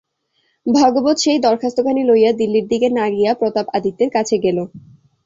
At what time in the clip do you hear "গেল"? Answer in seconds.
4.37-4.57